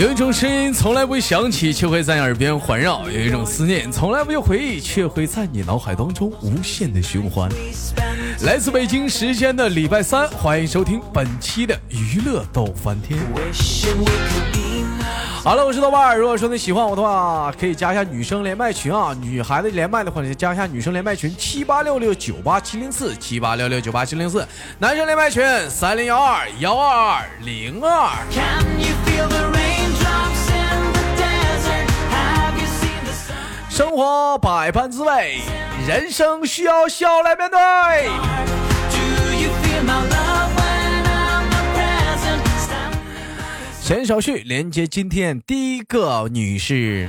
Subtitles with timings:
[0.00, 7.50] 有一种声音从来不会响起，却会在你耳边环绕；有一种思念从来不会回忆，却会在你脑海当中无限的循环。
[8.40, 13.20] 来自北京时间的礼拜三，欢迎收听本期的娱乐逗翻天。
[15.42, 16.18] 好了，我是豆瓣。
[16.18, 19.14] 如果说你喜欢我的话，可以加一下女生连麦群啊。
[19.20, 24.48] 女孩子连麦的话，就加一下女生连麦群七八六六九八七零四七八六六九八七零四。
[24.78, 28.16] 男生连麦群三零幺二幺二二零二。
[33.80, 35.40] 生活百般滋味，
[35.88, 37.58] 人生需要笑来面对。
[43.80, 47.08] 先手续连接今天第一个女士。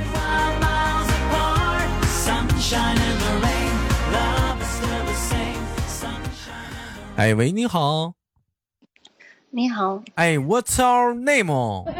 [7.17, 8.13] 哎喂，你好。
[9.49, 10.01] 你好。
[10.15, 11.83] 哎，What's your name？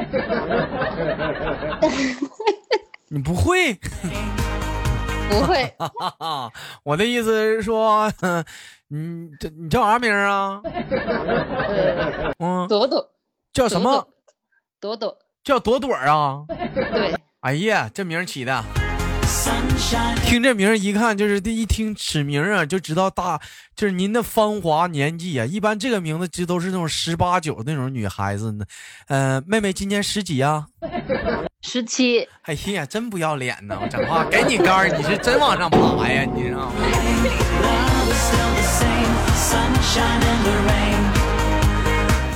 [3.10, 3.78] 你不会？
[5.32, 5.74] 不会。
[6.84, 8.12] 我的意思是说，
[8.90, 10.62] 你这你叫啥名啊？
[12.40, 13.12] 嗯，朵朵。
[13.54, 14.08] 叫什么？
[14.80, 15.18] 朵朵。
[15.44, 16.46] 叫朵朵啊？
[16.48, 17.16] 对。
[17.40, 18.64] 哎呀，这名起的。
[20.26, 23.40] 听这名一看就是第一听此名啊，就知道大
[23.76, 25.46] 就是您的芳华年纪啊。
[25.46, 28.66] 一般这个名字这都是那种十八九那种女孩子呢。
[29.08, 30.68] 呃，妹妹今年十几啊？
[31.62, 32.28] 十七。
[32.44, 33.78] 哎呀，真不要脸呢！
[33.82, 36.26] 我讲话给你杆儿，你是真往上爬呀？
[36.36, 36.74] 你知道吗？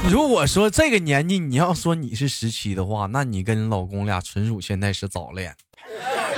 [0.07, 5.55] 如果说这个年纪你要说你是十七的话，那你跟你老公俩纯属现在是早恋。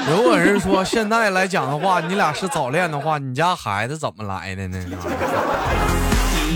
[0.10, 4.86] 如果是说现在来讲的话，你俩是早恋的话，你家孩子怎么来的呢？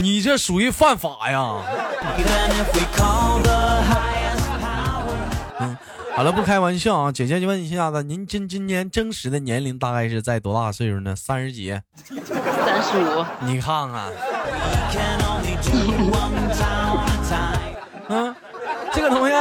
[0.01, 1.61] 你这属于犯法呀！
[6.11, 11.15] 嗯， 好了，不开玩笑啊，姐姐就问一下子，您今今年真实的年龄大概是在多大岁数呢？
[11.15, 11.71] 三十几？
[12.05, 13.25] 三十五？
[13.41, 14.11] 你看看。
[18.09, 18.35] 嗯，
[18.91, 19.33] 这个东西，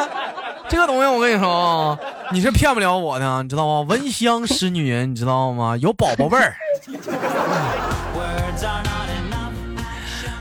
[0.68, 1.98] 这个东西，我跟你说啊。
[2.32, 3.80] 你是骗不了我的，你知道吗？
[3.88, 5.76] 闻香识女人，你知道吗？
[5.76, 6.54] 有宝宝味儿。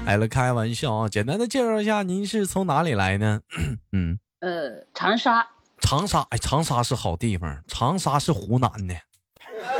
[0.05, 1.09] 来了，开玩笑啊！
[1.09, 3.39] 简单的介绍一下，您是从哪里来呢？
[3.91, 5.47] 嗯，呃，长沙。
[5.81, 7.57] 长沙，哎，长沙是好地方。
[7.67, 8.95] 长沙是湖南的。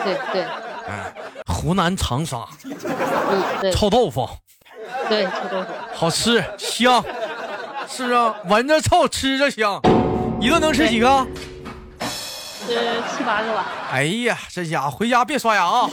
[0.04, 0.44] 对对。
[0.88, 1.14] 哎，
[1.46, 2.48] 湖南长沙。
[2.64, 3.72] 嗯，对。
[3.72, 4.28] 臭豆腐。
[5.08, 5.68] 对，臭豆腐。
[5.94, 7.04] 好吃香，
[7.88, 8.34] 是啊？
[8.46, 9.82] 闻着臭，吃着香，
[10.40, 11.28] 一顿能吃几个？
[12.68, 13.66] 七八个吧。
[13.92, 15.90] 哎呀，这家伙回家别刷牙啊！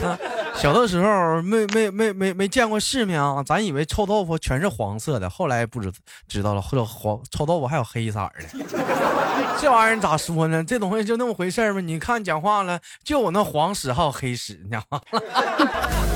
[0.56, 5.92] 小的时候没没没没没见过世面啊，咱以为臭豆腐全是黄色的，后来不知
[6.26, 8.66] 知道了，或者黄臭豆腐还有黑色的。
[9.60, 10.64] 这玩意儿咋说呢？
[10.64, 11.80] 这东西就那么回事吗？
[11.80, 15.00] 你看讲话了，就我那黄屎还有黑屎，你知道吗？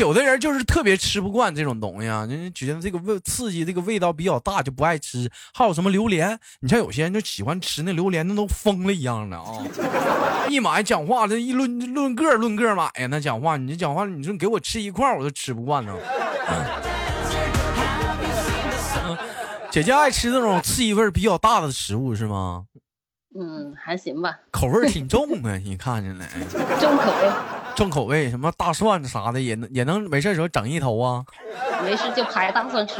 [0.00, 5.30] 有的人就是特别吃不惯这种东西啊，人觉得这个味刺激，这个味道比较大，就不爱吃。
[5.52, 6.40] 还有什么榴莲？
[6.60, 9.62] 你像有些人就喜欢吃那榴莲，那都疯了一样的啊！
[10.48, 15.94] 一买讲话，这一论论个论个买呀，那讲话，你这讲话，你说你给我吃一块，我都吃不惯呢。
[19.70, 22.64] 姐姐爱吃那种刺激味比较大的食物是吗？
[23.38, 26.26] 嗯，还行吧，口味挺重啊，你看见了，
[26.80, 27.30] 重口味，
[27.80, 31.24] 重口味，什么大蒜啥的也能也能没事时候整一头啊，
[31.82, 32.96] 没事就拍大蒜吃。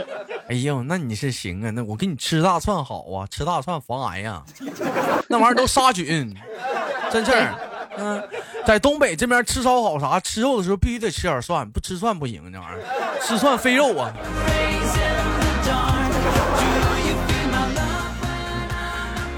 [0.48, 4.42] 哎呦，那你是行啊，那我给你吃大蒜好啊，吃大蒜防癌呀，
[5.28, 6.34] 那玩意儿都杀菌，
[7.12, 7.54] 真事儿。
[7.98, 8.26] 嗯，
[8.64, 14.10] 在东北这边吃烧烤啥，吃肉的时候必须得吃点蒜，不吃蒜不行，这玩意儿吃蒜飞肉啊。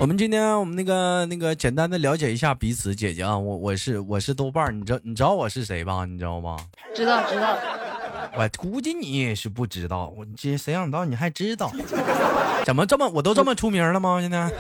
[0.03, 6.05] 我们今天我们那个那个简单的了解一下彼此，姐姐啊，我我是我是豆瓣，你知你知道我是谁吧？
[6.05, 6.57] 你知道吗？
[6.93, 7.57] 知道知道。
[8.37, 11.71] 我估计你也是不知道，我这谁想到你还知道？
[12.67, 14.21] 怎么这么我都这么出名了吗？
[14.21, 14.51] 现在？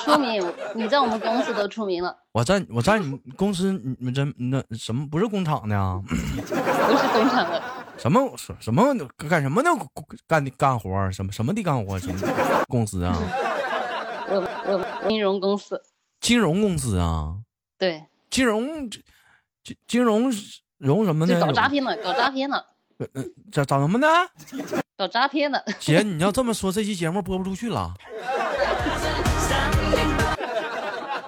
[0.00, 0.44] 出名，
[0.74, 2.12] 你在我们公司都出名了。
[2.32, 6.02] 我在我在你公司，你们这那什么不是工厂的啊？
[6.08, 7.62] 不是工厂的。
[7.96, 8.20] 什么
[8.58, 8.82] 什么
[9.28, 9.70] 干什么的
[10.26, 11.08] 干的干活？
[11.12, 11.96] 什么什么的干活？
[12.00, 12.14] 什么
[12.66, 13.16] 公司啊？
[15.08, 15.82] 金融公司，
[16.20, 17.36] 金融公司啊，
[17.78, 20.32] 对，金融金金融
[20.78, 21.40] 融什么呢？
[21.40, 22.66] 搞诈骗的，搞诈骗的。
[22.98, 24.06] 呃，咋咋什么呢？
[24.96, 25.64] 搞诈骗的。
[25.78, 27.94] 姐，你要这么说，这期节目播不出去了。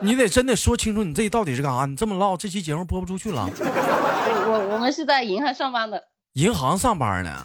[0.01, 1.87] 你得真得说清楚，你这到底是干啥？
[1.87, 3.49] 你这么唠，这期节目播不出去了。
[3.57, 6.03] 我我我们是在银行上班的。
[6.35, 7.45] 银行上班呢？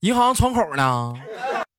[0.00, 1.14] 银行窗口呢？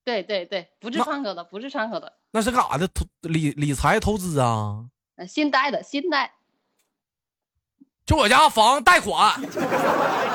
[0.04, 2.88] 对对对，不是那窗口的，不是窗口的，那是干啥的？
[2.88, 4.86] 投理理财投资啊？
[5.16, 6.34] 呃，信贷的，信贷。
[8.06, 9.34] 就我家房贷款，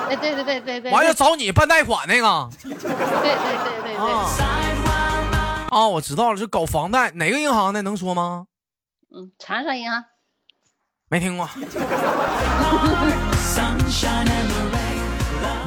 [0.08, 4.24] 哎，对对对对对，完了找你办贷款那个对对对对对，啊
[5.70, 5.86] 啊！
[5.86, 7.82] 我知道了，是搞房贷，哪个银行的？
[7.82, 8.46] 能说吗？
[9.14, 10.02] 嗯，长沙银行。
[11.10, 11.46] 没听过。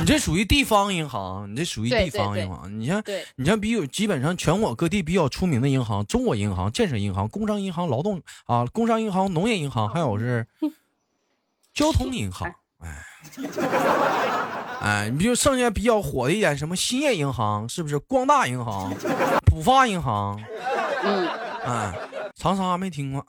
[0.02, 2.80] 你这属于地方银行，你这属于地方银行。
[2.80, 10.48] 你像对你像比有基本上全国各地比较出名的银行，中国银行、建设银行、工商银行、劳动啊、工商银行、农业银行，还有是
[11.72, 12.52] 交通银行。
[12.80, 13.06] 哎，
[14.82, 18.00] 哎，你比如剩下比较火的一点，什么兴业银行，是不是？
[18.00, 18.92] 光大银行、
[19.46, 20.42] 浦发银行，
[21.04, 21.28] 嗯，
[21.64, 21.94] 哎，
[22.36, 23.24] 长沙没听过。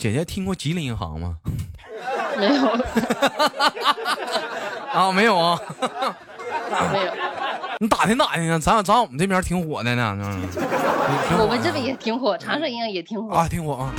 [0.00, 1.36] 姐姐听过吉林银行吗？
[2.38, 2.70] 没有
[4.98, 5.60] 啊，没有啊。
[6.90, 7.12] 没有，
[7.80, 10.16] 你打听打听啊，咱咱我们这边挺火的呢，
[11.38, 13.34] 我们这边也挺火，长沙银行也挺火。
[13.34, 13.92] 啊，挺火啊。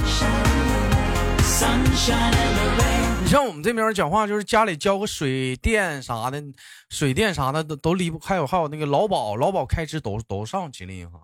[3.21, 6.43] 你像我们这边讲话，就是家里交个水电啥的，
[6.89, 11.21] 水电啥的都都离不，还有还有那个劳保，劳保开支都都上吉林银行。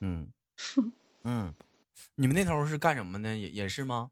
[0.00, 0.26] 嗯
[1.24, 1.52] 嗯，
[2.16, 3.36] 你们那头是干什么的？
[3.36, 4.08] 也也是吗？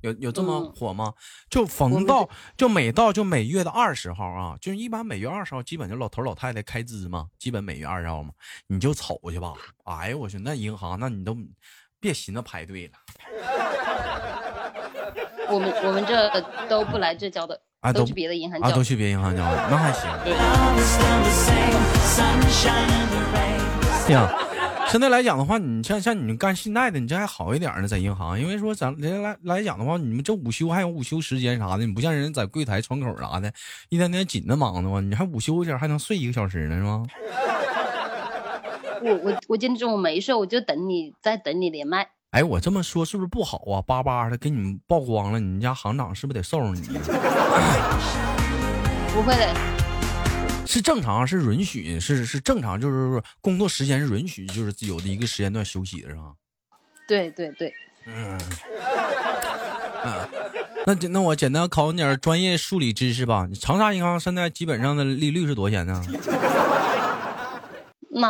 [0.00, 1.12] 有有这么嗯火吗？
[1.48, 8.32] 就逢到就每到就每月的二十号啊，就是一般每月二十号，基本就老头老太太开支嘛，基本每月二十号嘛，
[8.66, 9.52] 你就瞅去吧。
[9.84, 11.36] 哎呦我去，那银行那你都
[12.00, 12.94] 别寻思排队了。
[15.52, 18.84] 我们我们这都不来这交的，啊都都去别的银行啊，交都。
[18.84, 20.08] 去别银行交了，那还行。
[24.90, 33.52] 现在来讲的话，你像像你们干信贷的，你这还好一点呢，在银行，因为说咱人家来来讲的话，你们这午休还有午休时间啥的，你不像人在柜台窗口啥的，
[33.88, 37.06] 一天天紧着忙的话，你还午休一下，还能睡一个小时呢，是吗？
[39.02, 42.08] 我我我今天中午没睡，我就等你，在等你连麦。
[42.32, 43.80] 哎，我这么说是不是不好啊？
[43.86, 46.88] 巴巴的给你们曝光了，你们家行长是不是得收拾你？
[49.14, 49.54] 不会的，
[50.70, 56.32] 是正常，是允许，是是正常，就是说工作时间是允许，就是有的一个时间段休息的是吧？
[57.08, 57.74] 对对对，
[58.06, 58.38] 嗯，
[60.04, 60.28] 啊，
[60.86, 63.48] 那那我简单考你点专业数理知识吧。
[63.50, 66.00] 你长沙银行现在基本上的利率是多少钱呢？
[68.12, 68.28] 那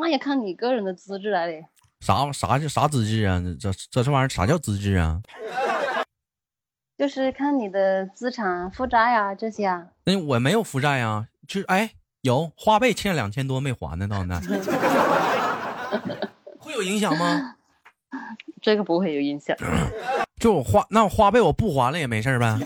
[0.00, 1.52] 那也看你个人的资质来的。
[2.00, 3.42] 啥啥叫啥资质啊？
[3.60, 5.20] 这这这玩意儿啥叫资质啊？
[6.96, 9.88] 就是看你的资产负债呀、这些啊。
[10.06, 11.90] 那我没有负债啊，就是哎
[12.20, 14.38] 有花呗欠两千多没还呢，到现在
[16.60, 17.56] 会有影响吗？
[18.60, 19.56] 这个不会有影响。
[20.38, 22.58] 就我花那我花呗我不还了也没事儿呗？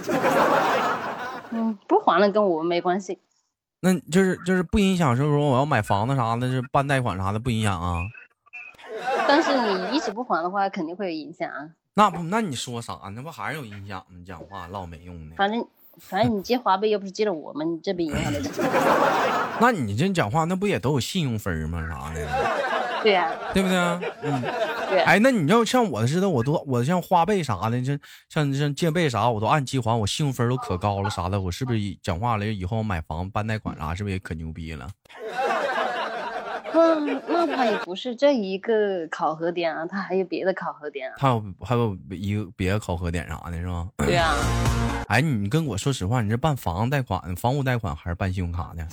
[1.53, 3.19] 嗯，不还了跟我们没关系。
[3.81, 8.03] 那就是就是不影响，就是说我要买房子啥的，是办贷款啥的不影响啊？
[9.29, 11.71] 但是你一直不还的话，肯定会有影响啊。
[11.95, 12.99] 那不那你说啥？
[13.15, 14.07] 那不还是有影响吗？
[14.17, 15.37] 你讲话唠没用的。
[15.37, 15.65] 反正
[15.99, 18.65] 反正你借花呗又不是借了我们这边银行的钱。
[19.61, 21.87] 那你这讲话，那不也都有信用分儿吗？
[21.89, 22.27] 啥的，
[23.03, 23.77] 对呀、对不对？
[24.23, 24.43] 嗯，
[24.91, 34.89] 对、哎，那你要像我似的，我都我像花呗啥的，这像像借呗啥，我都按期还，我信用分都可高了啥的，我是不是讲话了以后买房办贷款啥，是不是也可牛逼了？
[36.75, 41.15] 那那他也不是这一个考核点啊，他还有别的考核点啊。
[41.19, 43.87] 还有还有一个别的考核点啥的，是吧？
[43.99, 44.35] 对啊，
[45.09, 48.87] 哎，你跟我说实话，你这办房贷款、房屋贷款还是办信用卡的？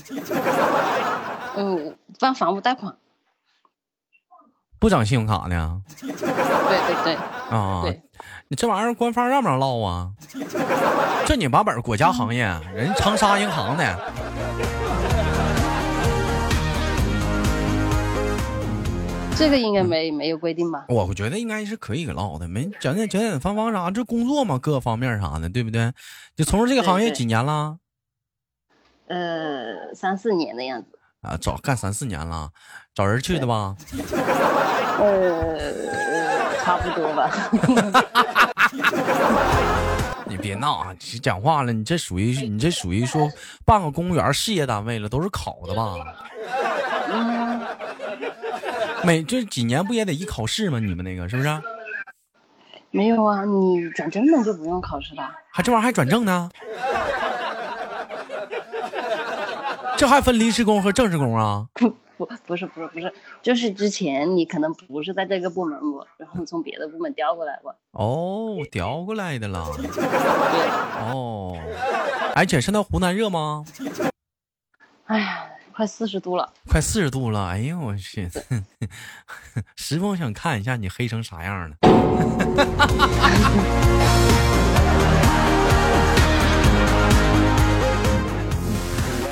[1.57, 2.95] 嗯， 办房屋贷款。
[4.79, 5.81] 不整信用卡呢？
[5.99, 7.15] 对对对，
[7.49, 8.01] 啊对，
[8.47, 10.11] 你这玩意儿官方让不让唠啊？
[11.25, 12.43] 正经八本国家行业，
[12.73, 13.99] 人长沙银行的。
[19.39, 20.83] 这个应该没没有规定吧？
[20.89, 25.93] 我觉得应该是可以唠的，没讲讲讲讲方方啥，这工作嘛，各方面啥的，对不对？
[26.35, 27.77] 就从事这个行业几年了？
[29.07, 30.87] 呃，三四年的样子。
[31.21, 32.49] 啊，早干三四年了，
[32.93, 33.77] 找人去的吧？
[34.99, 35.57] 呃，
[36.61, 37.31] 差不多吧。
[40.27, 40.93] 你别闹啊！
[41.11, 43.27] 你讲话了，你这属于你这属于说
[43.65, 45.95] 办个公务员事业单位了，都是考的吧？
[49.03, 50.79] 嗯，每这几年不也得一考试吗？
[50.79, 51.49] 你们那个是不是？
[52.91, 55.31] 没有啊，你转正了就不用考试了。
[55.51, 56.49] 还这玩意儿还转正呢？
[59.95, 61.67] 这还分临时工和正式工啊？
[61.73, 67.75] 不不是不是不是，就是之前你可能不是在这个部门过，然后从别的部门调过来过。
[67.91, 69.65] 哦，调过来的了。
[69.77, 69.85] 对，
[71.13, 71.57] 哦，
[72.35, 73.63] 哎姐，现在湖南热吗？
[75.05, 75.43] 哎呀，
[75.79, 76.51] 快四十度了。
[76.67, 78.29] 快四十度了，哎呦我去，
[79.77, 81.77] 十分想看一下你黑成啥样了。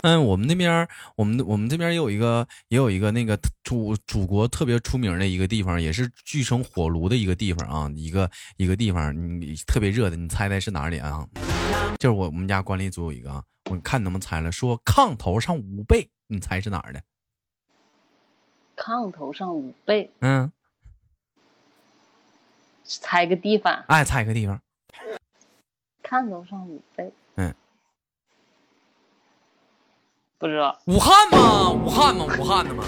[0.03, 0.87] 嗯，我们那边，
[1.17, 11.27] 我们我们这边也有一个，也有一个那个祖祖国特别出名的一个地方，也是聚成火炉的一个地方啊，一个一个地方，你特别热的，你猜猜是哪里啊？
[11.99, 17.01] 就是我我们家管理组有一个啊，我看能不能猜了，说炕头上五倍，你猜是哪儿的？
[18.75, 20.51] 炕头上五倍，嗯，
[22.83, 23.83] 猜个地方。
[23.87, 24.61] 哎，猜个地方，
[26.03, 27.53] 炕头上五倍，嗯，
[30.37, 30.79] 不知道。
[30.85, 31.71] 武汉吗？
[31.71, 32.25] 武汉吗？
[32.37, 32.83] 武汉的吗？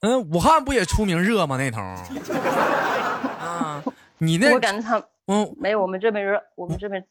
[0.00, 1.56] 嗯，武汉不也出名热吗？
[1.56, 1.96] 那头儿
[3.40, 3.82] 啊，
[4.18, 7.04] 你那我感觉他嗯，没有我们这边热，我们这边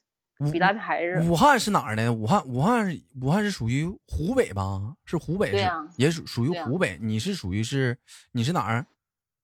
[0.52, 1.22] 比那边还热。
[1.24, 2.14] 武汉是哪儿呢？
[2.14, 4.94] 武汉，武汉是武汉是属于湖北吧？
[5.06, 6.98] 是湖北是，对啊也属属于湖北。
[7.02, 7.98] 你是属于是
[8.32, 8.86] 你是哪儿？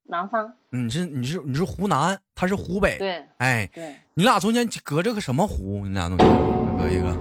[0.05, 5.85] 南方，你是你是你是湖南，他是湖北。，对哎，对，你俩中间隔着个什么湖？
[5.87, 6.27] 你俩中间
[6.77, 7.17] 隔一个。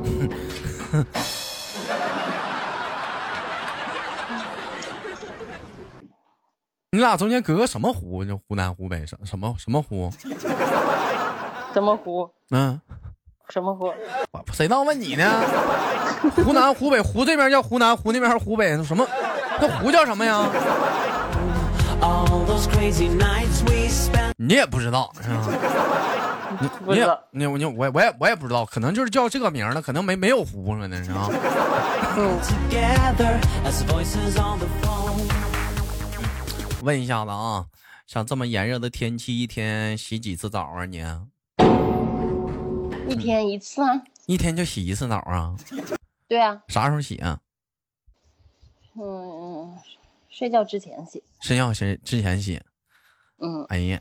[6.95, 8.23] 你俩中间隔个什么湖？
[8.23, 10.13] 就湖南、湖北什什么什么湖？
[11.73, 12.29] 什么湖？
[12.51, 12.79] 嗯，
[13.53, 13.93] 什么湖？
[14.33, 15.31] 我谁当问你呢？
[16.37, 19.07] 湖南、湖北，湖这边叫湖南，湖那边是湖北，什么？
[19.61, 20.49] 那湖叫什么呀
[24.39, 25.47] 你也不知道是吧？
[26.61, 26.69] 你
[27.45, 31.29] 你你你我我也我也不知道，可能就是叫这个名了，可能没没有湖了那是啊。
[32.43, 35.31] together as voices on the phone.
[36.83, 37.67] 问一下子啊，
[38.07, 40.85] 像这么炎热的天气，一天洗几次澡啊？
[40.87, 41.05] 你
[43.13, 44.03] 一天一次啊？
[44.27, 45.55] 一天就洗一次澡啊？
[46.29, 47.41] 对啊，啥时候洗啊？
[48.95, 49.77] 嗯，
[50.31, 51.23] 睡觉之前洗。
[51.41, 52.61] 睡觉前之前洗。
[53.39, 54.01] 嗯，哎呀，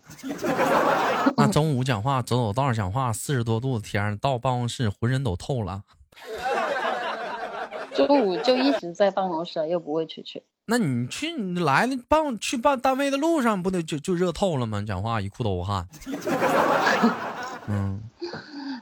[1.36, 5.84] 那中午讲话走走道儿讲话，四十多度的天，到办公室浑身都透了。
[7.94, 10.44] 中午就一直在办公室，又不会出去。
[10.66, 14.82] 那你去你来了办去办单位的路上，不得就就热透了吗？
[14.82, 15.88] 讲话一裤兜汗。
[17.68, 18.02] 嗯，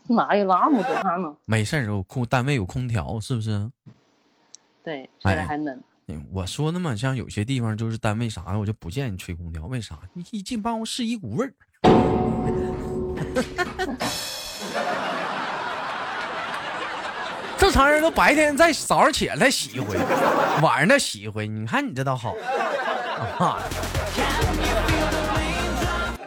[0.09, 1.35] 哪有那么多汗呢？
[1.45, 3.69] 没事儿，有空单位有空调，是不是？
[4.83, 5.75] 对，现在还冷。
[6.07, 9.99] 嗯我说的嘛，像有些地方就是单位啥的，我就不建议吹空调，为啥？
[10.13, 11.53] 你一进办公室一股味儿。
[17.57, 19.95] 正常人都白天再早上起来再洗一回，
[20.63, 21.47] 晚上再洗一回。
[21.47, 22.33] 你看你这倒好，
[23.37, 23.61] 啊，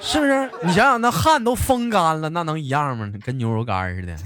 [0.03, 0.51] 是不是？
[0.63, 3.11] 你想想，那汗都风干了，那能一样吗？
[3.25, 4.17] 跟牛肉干似的。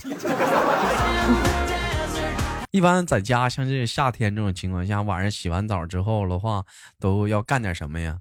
[2.71, 6.65] 一般在家，像这夏天这种情况下，晚上洗完澡之后的话，
[6.99, 8.19] 都要干点什么呀？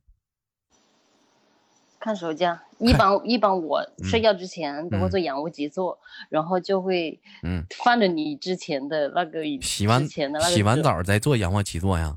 [2.00, 5.98] 看手机啊，一般一般我睡觉之前都会做仰卧起坐，
[6.30, 12.16] 然后就会嗯，放着你之前的那个洗完之前的那个洗完，澡再做仰卧起坐呀？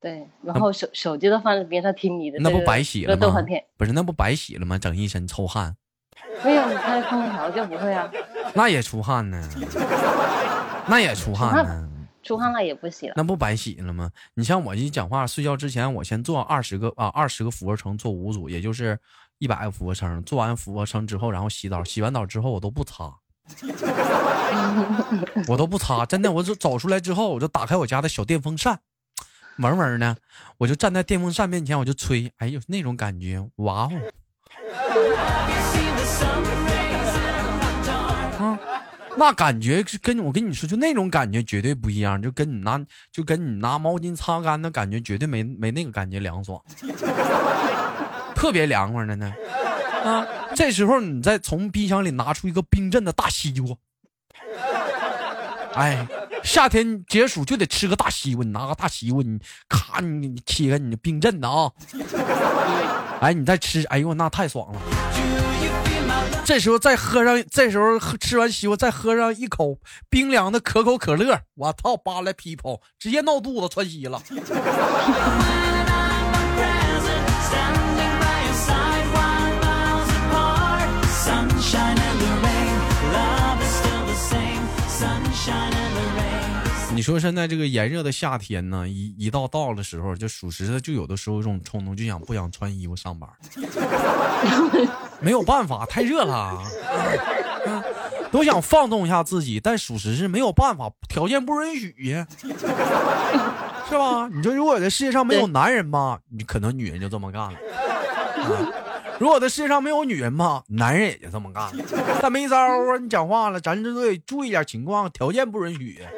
[0.00, 3.62] 对，然后手手机都放在边上听你的这个那不白洗了吗这个动画片。？
[3.76, 4.78] 不是，那不白洗了吗？
[4.78, 5.76] 整一身臭汗，
[6.42, 8.10] 没有，你开空调就不会啊，
[8.54, 9.46] 那也出汗呢，
[10.88, 11.88] 那也出汗呢，
[12.22, 13.14] 出汗了也不洗了。
[13.14, 14.10] 那不白洗了吗？
[14.34, 18.98] 你像我一讲话睡觉之前，我先做二十个啊，二十个俯卧撑，做五组，也就是
[19.38, 20.22] 一百个俯卧撑。
[20.24, 23.12] 做完俯卧撑之后，然后洗澡，洗完澡之后我都不擦。
[25.48, 28.78] 我都不擦，真的，我就走出来之后，我就打开我家的小电风扇，
[29.60, 30.16] 闻闻呢，
[30.58, 33.92] 我就站在电风扇面前，我就吹，哎呦，那种感觉，哇哦！
[38.38, 38.58] 啊，
[39.16, 42.80] 那感觉是跟我跟你说，就那种感觉绝对不一样，就跟你拿
[43.12, 46.58] 就跟你拿毛巾擦干的感觉绝对没没那个感觉凉爽，
[48.34, 49.32] 特别凉快的呢。
[50.04, 50.26] 啊，
[50.56, 53.76] 这时候你再从冰箱里拿出一个冰镇的大西瓜，
[55.74, 56.06] 哎，
[56.50, 59.38] 夏天解暑就得吃个大西瓜，你拿个大西瓜，你
[59.68, 61.70] 咔你你切开你冰镇的啊，
[63.20, 64.80] 哎，你再吃，哎呦那太爽了。
[66.44, 69.78] 这时候再喝上，这时候喝吃完西瓜再喝上一口
[70.08, 74.20] 冰凉的可口可乐，我操，扒拉屁泡，直接闹肚子窜稀了。
[87.00, 93.26] 你说现在这个炎热的夏天呢，一一到到的时候，就属实的就有的时候这种冲动，就想不想穿衣服上班，
[95.18, 96.62] 没有办法，太热了，
[97.66, 97.82] 嗯
[98.30, 102.10] 都想放纵一下自己，但属实是没有办法，条件不允许。
[102.10, 102.26] 呀，
[103.88, 104.28] 是吧？
[104.30, 107.54] 你说如果这世界上没有男人吧，你可能女人就这么干了。
[107.54, 108.89] 啊
[109.20, 111.84] 如果这世界上没有女人吧，男人也就这么干了。
[112.22, 112.96] 但没招啊！
[112.98, 116.02] 你讲话了，咱这都得注意点情况，条件不允许。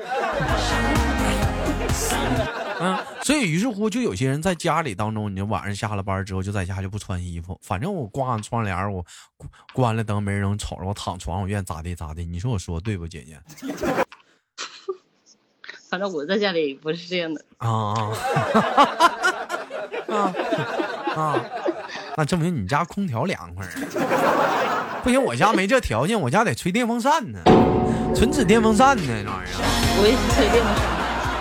[2.79, 9.05] 嗯，所以于是乎，就有些人在家里当中，你就晚上下了班之后，就在家就不穿衣服，反正我挂上窗帘，我
[9.37, 12.25] 关 关了灯，没人能瞅着我躺床上，我愿咋地咋地。
[12.25, 13.37] 你说我说对不，姐姐？
[15.91, 17.45] 反正我在家里不是这样的。
[17.59, 18.15] 啊
[20.09, 20.33] 啊啊
[21.17, 21.45] 啊！
[22.17, 25.01] 那证明你家空调凉快儿。
[25.03, 27.41] 不行，我家没这条件，我家得吹电风扇呢，
[28.15, 29.37] 纯指电风扇呢，这玩意儿
[30.01, 30.85] 我也是吹电风扇。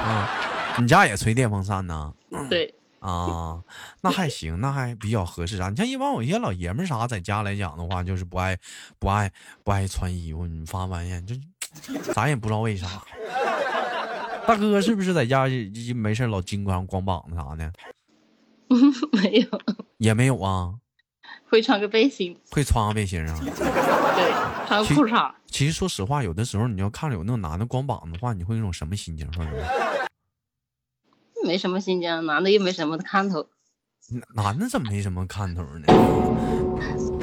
[0.08, 0.38] 啊。
[0.80, 2.14] 你家也吹电风扇呢？
[2.50, 3.60] 对，啊，
[4.00, 5.70] 那还行，那还比较合适啊。
[5.70, 8.58] 你像一般有些老爷们儿啥，在家来讲的话，就是不爱
[8.98, 9.30] 不爱
[9.66, 11.36] 不爱穿衣服，你发发现就
[12.14, 12.88] 咱也不知道为啥。
[14.48, 15.46] 大哥是不是在家
[15.94, 17.72] 没事儿老金光光膀子啥的？
[19.12, 19.62] 没有，
[19.98, 20.74] 也没有啊，
[21.50, 23.40] 会穿个背心，会穿个背心啊。
[23.42, 24.32] 对，
[24.68, 25.32] 穿个裤衩。
[25.48, 29.32] 其实说实话，有的时候你要看着有那种男的光膀子的话，你会那种什么心情？
[29.34, 29.68] 说实话，
[31.44, 33.48] 没什么心情，男的又没什么看头。
[34.10, 35.86] 男男的怎么没什么看头呢？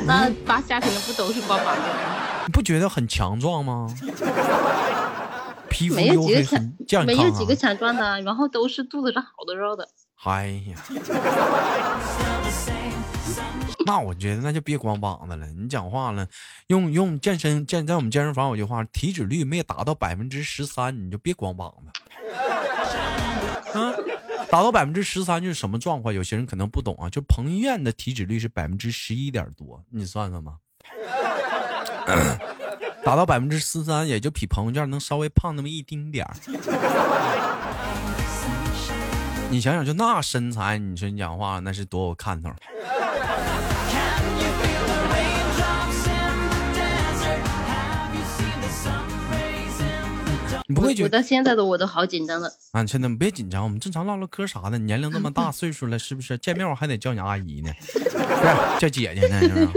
[0.06, 2.44] 那大夏天的不都是光膀子吗？
[2.46, 3.88] 你不觉得很强壮吗？
[5.68, 7.06] 皮肤没有黝黑，几个强很健康、啊。
[7.06, 9.88] 没有几个强壮的，然后都是肚子上好多肉的。
[10.24, 10.76] 哎呀，
[13.86, 15.46] 那我觉得那就别光膀子了。
[15.56, 16.26] 你讲话了，
[16.66, 21.90] 用用健身健在我们健身房有句话，体脂率没达到百分之十三，你就别光膀子。
[23.78, 23.94] 啊，
[24.50, 26.12] 达到百分之十三就是什么状况？
[26.12, 30.52] 有些人可能不懂啊，就彭于晏的体脂率是百分之十一点多，你算算吧。
[33.04, 36.34] 达到百分之十三，也就比彭于晏能稍微胖那么一丁点儿。
[39.50, 42.50] 你想想，就那身材，你说你讲话那是多有看头。
[50.70, 52.52] 你不会觉得我到现在的我都好紧张了。
[52.72, 52.84] 啊？
[52.84, 54.76] 现在别紧张，我们正常唠唠嗑啥的。
[54.76, 56.36] 年龄那么大岁数了，是不是？
[56.36, 59.72] 见面我还得叫你阿姨呢，不 是叫姐姐呢，是吧？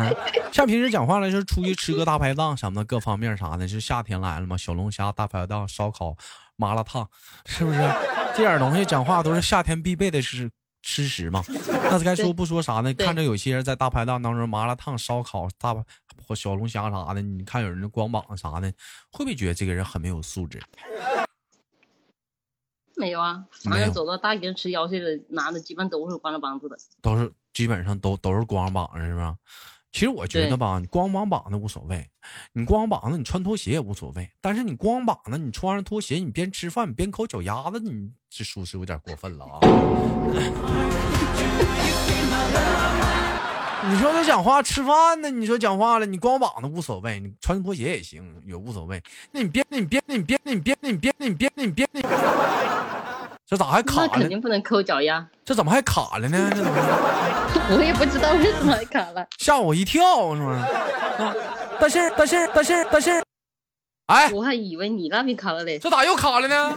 [0.00, 0.10] 啊，
[0.52, 6.16] 像平时讲话了，就是出去吃个大排档什么的，各方面啥的，就夏天来了嘛，小龙虾、大排档、烧烤、
[6.56, 7.08] 麻辣烫，
[7.46, 7.78] 是不是？
[8.36, 10.50] 这点东西讲话都是夏天必备的吃
[10.82, 11.42] 吃食嘛。
[11.90, 12.94] 那该说不说啥呢？
[12.94, 15.74] 看着有些人在大排档当中，麻辣烫、烧烤、大
[16.26, 18.70] 或小龙虾啥的，你看有人光膀子啥的，
[19.10, 20.62] 会不会觉得这个人很没有素质？
[22.96, 26.76] 没有啊，反正走到大街上吃腰蟹的男的，基本都是光着膀子的。
[27.00, 29.36] 都是基本上都都是光膀子是吧？
[29.92, 32.08] 其实我觉得吧，你光膀膀子无所谓，
[32.52, 39.58] 你光膀子你穿拖鞋也无所谓，但是你光膀子你穿上拖鞋，你边吃饭你边抠脚丫子，你这属实有点过分了啊！
[43.90, 45.28] 你说他讲话吃饭呢？
[45.30, 49.02] 你说讲话了，你光膀子无所谓，你穿拖鞋也行，也无所谓。
[49.32, 52.06] 那你别，那你别，那你别，那你别，那你别，那你别，那你别，那你
[53.50, 54.28] 这咋还卡那肯了？
[54.28, 56.50] 定不能抠脚丫，这怎么还卡了呢？
[56.54, 56.70] 这怎么？
[57.76, 59.26] 我也不知道为什么还卡了。
[59.38, 60.64] 吓我一跳，是吗？
[61.18, 61.34] 啊，
[61.80, 63.20] 但是但是但是但是，
[64.06, 66.72] 哎，我还以为你那边卡了嘞，这咋又卡了呢？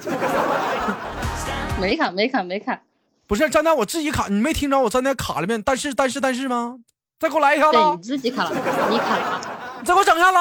[1.80, 2.82] 没卡没卡没卡。
[3.28, 5.56] 不是，站在我自己卡，你没听着我站在卡了没？
[5.60, 6.78] 但是但是但是吗？
[7.20, 8.52] 再给我来一下子，对你自己卡了，
[8.90, 9.42] 你卡了。
[9.80, 10.38] 你再给我整一下子。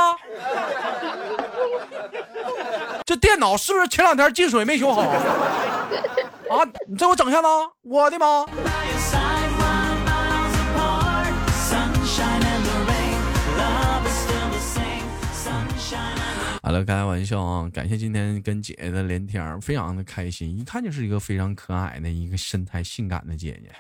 [3.05, 5.03] 这电脑是不是前两天进水没修好？
[6.51, 6.65] 啊！
[6.87, 7.47] 你再给我整一下子，
[7.83, 8.47] 我的妈！
[16.65, 23.73] 好了，开玩笑啊，感谢今天跟姐姐的连天，非常的开心，一看就是一个非常可爱的、一个身材性感的姐姐。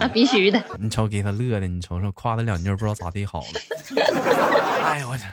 [0.00, 0.62] 那必须的。
[0.78, 3.46] 你瞅给他乐的，你瞅瞅夸他两句，不知道咋地好了。
[4.84, 5.24] 哎呦我这，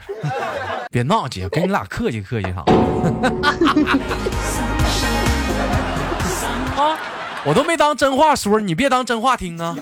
[0.90, 2.60] 别闹，姐，跟你俩客气客气啥。
[6.76, 6.98] 啊，
[7.46, 9.76] 我都没当真话说，你别当真话听啊。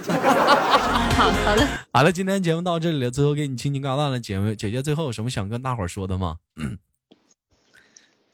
[1.16, 6.36] 好好的，好了，今天节目到这里了，最后给你轻轻嘎蛋了，姐妹姐姐最后有什么想跟大伙儿说的吗？
[6.56, 6.78] 嗯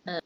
[0.04, 0.22] 嗯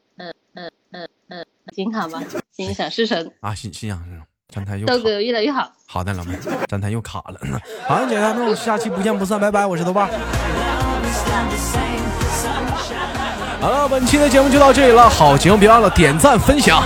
[0.55, 4.21] 嗯嗯嗯心好吧，心想事成，啊，心心想是
[4.55, 5.69] 站台又，豆哥越来越好。
[5.85, 7.37] 好的，老妹儿，站台又卡了。
[7.85, 10.09] 好了，姐姐，那我们下期不见不散，拜拜，我是豆瓣
[13.59, 16.81] 好了，本期的节目就到这里了，好节目别忘了点赞分享。